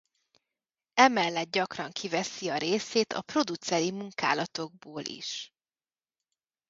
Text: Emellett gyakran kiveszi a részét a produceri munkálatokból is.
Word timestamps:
Emellett 0.93 1.51
gyakran 1.51 1.91
kiveszi 1.91 2.49
a 2.49 2.57
részét 2.57 3.13
a 3.13 3.21
produceri 3.21 3.91
munkálatokból 3.91 5.01
is. 5.05 5.51